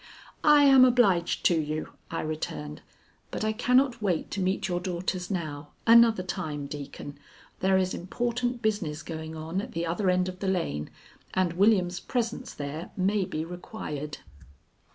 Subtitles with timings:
[0.43, 2.81] "I am obliged to you," I returned;
[3.29, 5.73] "but I cannot wait to meet your daughters now.
[5.85, 7.19] Another time, Deacon.
[7.59, 10.89] There is important business going on at the other end of the lane,
[11.35, 14.17] and William's presence there may be required."